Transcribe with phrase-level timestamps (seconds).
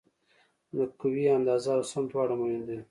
[0.75, 2.77] د قوې اندازه او سمت دواړه مهم دي.